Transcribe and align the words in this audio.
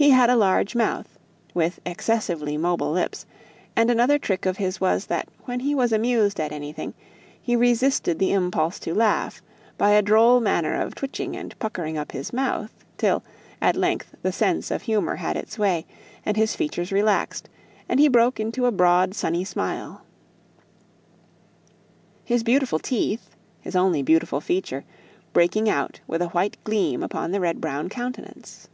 He 0.00 0.10
had 0.10 0.30
a 0.30 0.36
large 0.36 0.76
mouth, 0.76 1.18
with 1.54 1.80
excessively 1.84 2.56
mobile 2.56 2.92
lips; 2.92 3.26
and 3.74 3.90
another 3.90 4.16
trick 4.16 4.46
of 4.46 4.58
his 4.58 4.80
was, 4.80 5.06
that 5.06 5.28
when 5.46 5.58
he 5.58 5.74
was 5.74 5.90
amused 5.92 6.38
at 6.38 6.52
anything, 6.52 6.94
he 7.42 7.56
resisted 7.56 8.20
the 8.20 8.30
impulse 8.32 8.78
to 8.78 8.94
laugh, 8.94 9.42
by 9.76 9.90
a 9.90 10.00
droll 10.00 10.38
manner 10.38 10.80
of 10.80 10.94
twitching 10.94 11.36
and 11.36 11.58
puckering 11.58 11.98
up 11.98 12.12
his 12.12 12.32
mouth, 12.32 12.72
till 12.96 13.24
at 13.60 13.74
length 13.74 14.14
the 14.22 14.30
sense 14.30 14.70
of 14.70 14.82
humour 14.82 15.16
had 15.16 15.36
its 15.36 15.58
way, 15.58 15.84
and 16.24 16.36
his 16.36 16.54
features 16.54 16.92
relaxed, 16.92 17.48
and 17.88 17.98
he 17.98 18.06
broke 18.06 18.38
into 18.38 18.66
a 18.66 18.70
broad 18.70 19.14
sunny 19.16 19.42
smile; 19.44 20.02
his 22.24 22.44
beautiful 22.44 22.78
teeth 22.78 23.30
his 23.62 23.74
only 23.74 24.04
beautiful 24.04 24.40
feature 24.40 24.84
breaking 25.32 25.68
out 25.68 25.98
with 26.06 26.22
a 26.22 26.28
white 26.28 26.56
gleam 26.62 27.02
upon 27.02 27.32
the 27.32 27.40
red 27.40 27.60
brown 27.60 27.88
countenance. 27.88 28.68